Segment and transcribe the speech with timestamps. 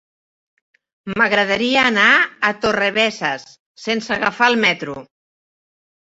[1.21, 2.05] M'agradaria anar
[2.49, 3.45] a Torrebesses
[3.83, 4.97] sense agafar el metro.